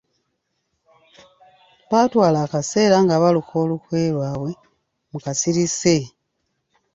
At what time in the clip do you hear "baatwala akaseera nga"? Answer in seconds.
1.89-3.15